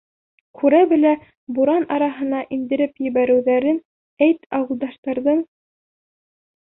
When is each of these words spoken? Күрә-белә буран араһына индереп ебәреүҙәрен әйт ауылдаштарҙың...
Күрә-белә 0.59 1.09
буран 1.57 1.83
араһына 1.97 2.39
индереп 2.57 2.95
ебәреүҙәрен 3.07 3.77
әйт 4.29 4.49
ауылдаштарҙың... 4.61 5.45